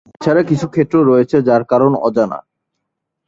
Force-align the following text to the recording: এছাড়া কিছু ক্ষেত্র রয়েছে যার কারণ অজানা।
এছাড়া 0.11 0.41
কিছু 0.49 0.65
ক্ষেত্র 0.67 0.95
রয়েছে 1.09 1.37
যার 1.47 1.63
কারণ 1.71 1.91
অজানা। 2.07 2.39